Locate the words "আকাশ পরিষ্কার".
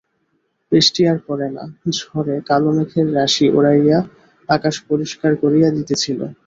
4.49-5.31